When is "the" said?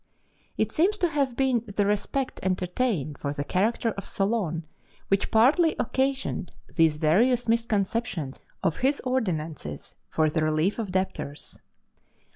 1.67-1.85, 3.33-3.43, 10.27-10.43